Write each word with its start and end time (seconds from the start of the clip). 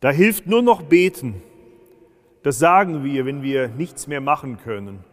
Da 0.00 0.10
hilft 0.10 0.46
nur 0.46 0.62
noch 0.62 0.82
beten. 0.82 1.42
Das 2.42 2.58
sagen 2.58 3.04
wir, 3.04 3.26
wenn 3.26 3.42
wir 3.42 3.68
nichts 3.68 4.06
mehr 4.06 4.20
machen 4.20 4.58
können, 4.58 5.04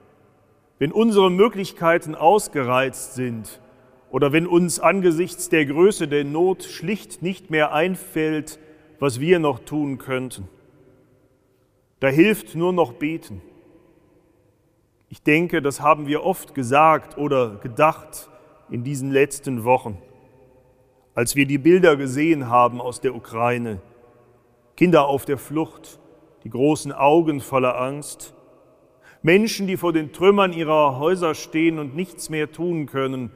wenn 0.77 0.91
unsere 0.91 1.31
Möglichkeiten 1.31 2.13
ausgereizt 2.13 3.15
sind 3.15 3.59
oder 4.11 4.31
wenn 4.31 4.45
uns 4.45 4.79
angesichts 4.79 5.49
der 5.49 5.65
Größe 5.65 6.07
der 6.07 6.23
Not 6.23 6.63
schlicht 6.63 7.21
nicht 7.21 7.49
mehr 7.49 7.73
einfällt, 7.73 8.59
was 8.99 9.19
wir 9.19 9.39
noch 9.39 9.59
tun 9.59 9.97
könnten. 9.97 10.47
Da 11.99 12.07
hilft 12.09 12.55
nur 12.55 12.71
noch 12.71 12.93
beten. 12.93 13.41
Ich 15.09 15.23
denke, 15.23 15.61
das 15.61 15.81
haben 15.81 16.07
wir 16.07 16.23
oft 16.23 16.53
gesagt 16.53 17.17
oder 17.17 17.55
gedacht 17.55 18.29
in 18.69 18.83
diesen 18.83 19.11
letzten 19.11 19.63
Wochen, 19.63 19.97
als 21.13 21.35
wir 21.35 21.45
die 21.45 21.57
Bilder 21.57 21.95
gesehen 21.95 22.49
haben 22.49 22.81
aus 22.81 23.01
der 23.01 23.15
Ukraine, 23.15 23.81
Kinder 24.75 25.07
auf 25.07 25.25
der 25.25 25.37
Flucht, 25.37 25.99
die 26.43 26.49
großen 26.49 26.91
Augen 26.91 27.39
voller 27.39 27.79
Angst, 27.79 28.33
Menschen, 29.21 29.65
die 29.65 29.77
vor 29.77 29.93
den 29.93 30.11
Trümmern 30.11 30.53
ihrer 30.53 30.99
Häuser 30.99 31.33
stehen 31.33 31.79
und 31.79 31.95
nichts 31.95 32.29
mehr 32.29 32.51
tun 32.51 32.85
können, 32.85 33.31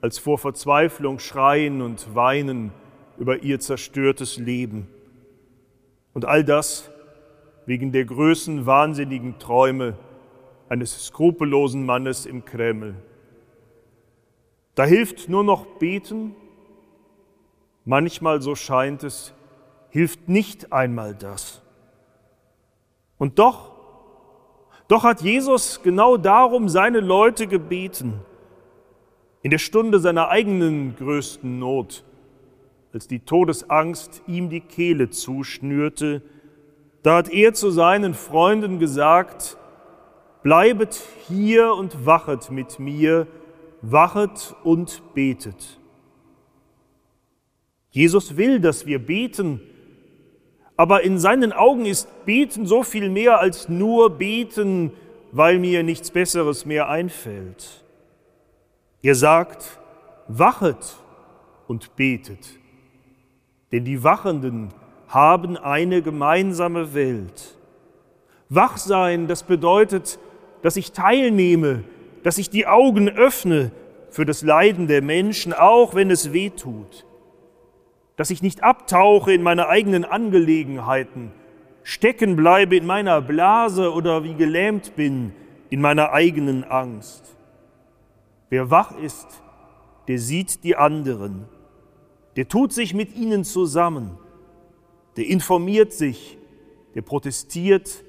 als 0.00 0.18
vor 0.18 0.38
Verzweiflung 0.38 1.20
schreien 1.20 1.80
und 1.80 2.14
weinen 2.14 2.72
über 3.18 3.42
ihr 3.44 3.60
zerstörtes 3.60 4.38
Leben. 4.38 4.88
Und 6.12 6.24
all 6.24 6.44
das 6.44 6.90
wegen 7.66 7.92
der 7.92 8.04
größten 8.04 8.66
wahnsinnigen 8.66 9.38
Träume 9.38 9.96
eines 10.68 11.06
skrupellosen 11.06 11.86
Mannes 11.86 12.26
im 12.26 12.44
Kreml. 12.44 12.96
Da 14.74 14.84
hilft 14.84 15.28
nur 15.28 15.44
noch 15.44 15.66
beten, 15.78 16.34
manchmal 17.84 18.42
so 18.42 18.54
scheint 18.54 19.04
es, 19.04 19.34
hilft 19.92 20.26
nicht 20.26 20.72
einmal 20.72 21.14
das. 21.14 21.60
Und 23.18 23.38
doch, 23.38 23.72
doch 24.88 25.04
hat 25.04 25.20
Jesus 25.20 25.82
genau 25.82 26.16
darum 26.16 26.70
seine 26.70 27.00
Leute 27.00 27.46
gebeten, 27.46 28.20
in 29.42 29.50
der 29.50 29.58
Stunde 29.58 29.98
seiner 29.98 30.30
eigenen 30.30 30.96
größten 30.96 31.58
Not, 31.58 32.04
als 32.94 33.06
die 33.06 33.20
Todesangst 33.20 34.22
ihm 34.26 34.48
die 34.48 34.60
Kehle 34.60 35.10
zuschnürte, 35.10 36.22
da 37.02 37.16
hat 37.16 37.28
er 37.28 37.52
zu 37.52 37.70
seinen 37.70 38.14
Freunden 38.14 38.78
gesagt, 38.78 39.58
bleibet 40.42 41.02
hier 41.28 41.74
und 41.74 42.06
wachet 42.06 42.50
mit 42.50 42.78
mir, 42.78 43.26
wachet 43.82 44.56
und 44.64 45.02
betet. 45.12 45.78
Jesus 47.90 48.38
will, 48.38 48.58
dass 48.58 48.86
wir 48.86 49.04
beten, 49.04 49.60
aber 50.76 51.02
in 51.02 51.18
seinen 51.18 51.52
Augen 51.52 51.86
ist 51.86 52.08
Beten 52.24 52.66
so 52.66 52.82
viel 52.82 53.10
mehr 53.10 53.40
als 53.40 53.68
nur 53.68 54.10
Beten, 54.10 54.92
weil 55.30 55.58
mir 55.58 55.82
nichts 55.82 56.10
Besseres 56.10 56.66
mehr 56.66 56.88
einfällt. 56.88 57.84
Er 59.02 59.14
sagt, 59.14 59.78
wachet 60.28 60.96
und 61.66 61.96
betet, 61.96 62.58
denn 63.70 63.84
die 63.84 64.02
Wachenden 64.04 64.68
haben 65.08 65.56
eine 65.56 66.02
gemeinsame 66.02 66.94
Welt. 66.94 67.56
Wachsein, 68.48 69.26
das 69.26 69.42
bedeutet, 69.42 70.18
dass 70.62 70.76
ich 70.76 70.92
teilnehme, 70.92 71.84
dass 72.22 72.38
ich 72.38 72.50
die 72.50 72.66
Augen 72.66 73.08
öffne 73.08 73.72
für 74.10 74.24
das 74.24 74.42
Leiden 74.42 74.86
der 74.86 75.02
Menschen, 75.02 75.52
auch 75.52 75.94
wenn 75.94 76.10
es 76.10 76.32
weh 76.32 76.50
tut 76.50 77.06
dass 78.16 78.30
ich 78.30 78.42
nicht 78.42 78.62
abtauche 78.62 79.32
in 79.32 79.42
meine 79.42 79.68
eigenen 79.68 80.04
Angelegenheiten, 80.04 81.32
stecken 81.82 82.36
bleibe 82.36 82.76
in 82.76 82.86
meiner 82.86 83.20
Blase 83.20 83.92
oder 83.92 84.24
wie 84.24 84.34
gelähmt 84.34 84.94
bin 84.96 85.32
in 85.70 85.80
meiner 85.80 86.12
eigenen 86.12 86.64
Angst. 86.64 87.36
Wer 88.50 88.70
wach 88.70 88.96
ist, 88.98 89.42
der 90.08 90.18
sieht 90.18 90.64
die 90.64 90.76
anderen, 90.76 91.46
der 92.36 92.48
tut 92.48 92.72
sich 92.72 92.94
mit 92.94 93.14
ihnen 93.16 93.44
zusammen, 93.44 94.18
der 95.16 95.26
informiert 95.26 95.92
sich, 95.92 96.38
der 96.94 97.02
protestiert, 97.02 98.04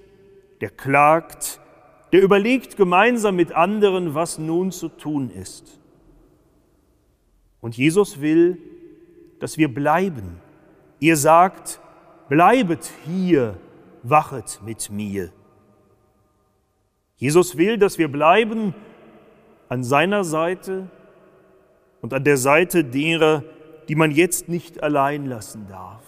der 0.61 0.69
klagt, 0.69 1.59
der 2.11 2.21
überlegt 2.21 2.77
gemeinsam 2.77 3.35
mit 3.35 3.53
anderen, 3.53 4.13
was 4.13 4.37
nun 4.37 4.71
zu 4.71 4.89
tun 4.89 5.29
ist. 5.29 5.79
Und 7.59 7.77
Jesus 7.77 8.21
will, 8.21 8.57
dass 9.39 9.57
wir 9.57 9.73
bleiben. 9.73 10.39
Ihr 10.99 11.17
sagt, 11.17 11.79
bleibet 12.29 12.91
hier, 13.05 13.57
wachet 14.03 14.59
mit 14.65 14.89
mir. 14.89 15.31
Jesus 17.17 17.57
will, 17.57 17.77
dass 17.77 17.97
wir 17.97 18.11
bleiben 18.11 18.73
an 19.69 19.83
seiner 19.83 20.23
Seite 20.23 20.89
und 22.01 22.13
an 22.13 22.23
der 22.23 22.37
Seite 22.37 22.83
derer, 22.83 23.43
die 23.87 23.95
man 23.95 24.11
jetzt 24.11 24.49
nicht 24.49 24.83
allein 24.83 25.25
lassen 25.25 25.67
darf. 25.67 26.03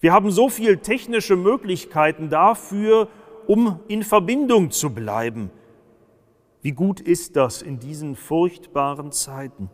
Wir 0.00 0.12
haben 0.12 0.30
so 0.30 0.48
viele 0.48 0.78
technische 0.78 1.36
Möglichkeiten 1.36 2.28
dafür, 2.28 3.08
um 3.46 3.80
in 3.88 4.02
Verbindung 4.02 4.70
zu 4.70 4.90
bleiben. 4.90 5.50
Wie 6.60 6.72
gut 6.72 7.00
ist 7.00 7.36
das 7.36 7.62
in 7.62 7.78
diesen 7.78 8.14
furchtbaren 8.14 9.12
Zeiten? 9.12 9.70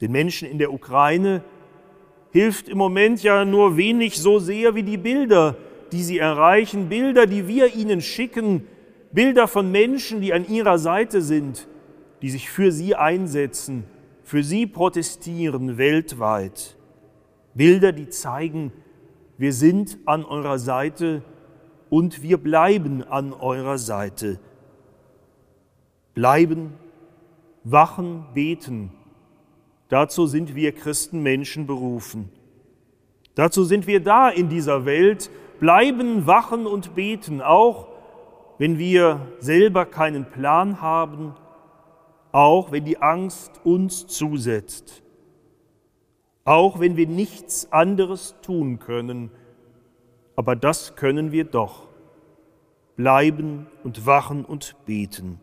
Den 0.00 0.12
Menschen 0.12 0.48
in 0.48 0.58
der 0.58 0.72
Ukraine 0.72 1.42
hilft 2.30 2.68
im 2.68 2.78
Moment 2.78 3.22
ja 3.22 3.44
nur 3.44 3.76
wenig 3.76 4.18
so 4.18 4.38
sehr 4.38 4.74
wie 4.74 4.82
die 4.82 4.96
Bilder, 4.96 5.56
die 5.92 6.02
sie 6.02 6.18
erreichen, 6.18 6.88
Bilder, 6.88 7.26
die 7.26 7.48
wir 7.48 7.74
ihnen 7.74 8.00
schicken, 8.00 8.66
Bilder 9.10 9.48
von 9.48 9.72
Menschen, 9.72 10.20
die 10.20 10.32
an 10.32 10.46
ihrer 10.46 10.78
Seite 10.78 11.22
sind, 11.22 11.66
die 12.22 12.30
sich 12.30 12.50
für 12.50 12.70
sie 12.70 12.94
einsetzen, 12.94 13.84
für 14.22 14.42
sie 14.42 14.66
protestieren 14.66 15.78
weltweit. 15.78 16.76
Bilder, 17.54 17.92
die 17.92 18.08
zeigen, 18.08 18.72
wir 19.38 19.52
sind 19.52 19.98
an 20.04 20.24
eurer 20.24 20.58
Seite 20.58 21.22
und 21.88 22.22
wir 22.22 22.36
bleiben 22.36 23.02
an 23.02 23.32
eurer 23.32 23.78
Seite. 23.78 24.38
Bleiben, 26.14 26.74
wachen, 27.64 28.26
beten 28.34 28.92
Dazu 29.88 30.26
sind 30.26 30.54
wir 30.54 30.72
Christenmenschen 30.72 31.66
berufen. 31.66 32.30
Dazu 33.34 33.64
sind 33.64 33.86
wir 33.86 34.00
da 34.00 34.28
in 34.28 34.48
dieser 34.48 34.84
Welt, 34.84 35.30
bleiben, 35.60 36.26
wachen 36.26 36.66
und 36.66 36.94
beten, 36.94 37.40
auch 37.40 37.88
wenn 38.58 38.78
wir 38.78 39.20
selber 39.38 39.86
keinen 39.86 40.24
Plan 40.26 40.80
haben, 40.80 41.34
auch 42.32 42.72
wenn 42.72 42.84
die 42.84 43.00
Angst 43.00 43.60
uns 43.64 44.06
zusetzt, 44.06 45.02
auch 46.44 46.80
wenn 46.80 46.96
wir 46.96 47.06
nichts 47.06 47.72
anderes 47.72 48.34
tun 48.42 48.78
können, 48.80 49.30
aber 50.36 50.56
das 50.56 50.96
können 50.96 51.32
wir 51.32 51.44
doch, 51.44 51.88
bleiben 52.96 53.66
und 53.84 54.04
wachen 54.06 54.44
und 54.44 54.74
beten. 54.84 55.40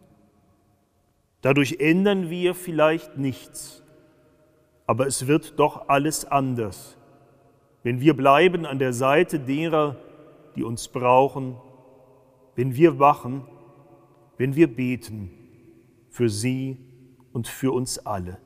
Dadurch 1.41 1.77
ändern 1.79 2.29
wir 2.29 2.53
vielleicht 2.53 3.17
nichts, 3.17 3.84
aber 4.87 5.07
es 5.07 5.27
wird 5.27 5.59
doch 5.59 5.89
alles 5.89 6.25
anders, 6.25 6.97
wenn 7.83 7.99
wir 7.99 8.15
bleiben 8.15 8.65
an 8.65 8.79
der 8.79 8.93
Seite 8.93 9.39
derer, 9.39 9.95
die 10.55 10.63
uns 10.63 10.87
brauchen, 10.87 11.57
wenn 12.55 12.75
wir 12.75 12.99
wachen, 12.99 13.45
wenn 14.37 14.55
wir 14.55 14.73
beten 14.73 15.31
für 16.09 16.29
sie 16.29 16.77
und 17.33 17.47
für 17.47 17.71
uns 17.73 17.99
alle. 17.99 18.37